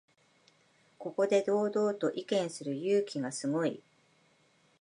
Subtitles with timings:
[0.97, 3.83] ここで堂々と意見する勇気がすごい